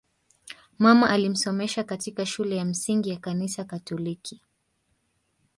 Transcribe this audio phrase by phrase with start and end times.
[0.79, 4.39] Mama alimsomesha katika shule ya msingi ya Kanisa Katoliki